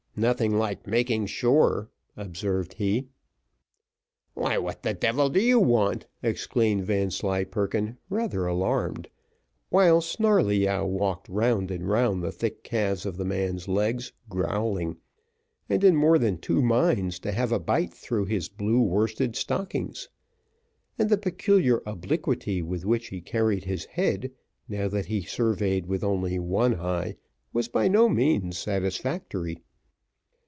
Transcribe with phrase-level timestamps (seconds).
[0.13, 3.07] "Nothing like making sure," observed he.
[4.33, 9.07] "Why, what the devil do you want?" exclaimed Vanslyperken, rather alarmed;
[9.69, 14.97] while Snarleyyow walked round and round the thick calves of the man's legs, growling,
[15.69, 20.09] and in more than two minds to have a bite through his blue worsted stockings;
[20.99, 24.29] and the peculiar obliquity with which he carried his head,
[24.67, 27.15] now that he surveyed with only one eye,
[27.53, 29.57] was by no means satisfactory.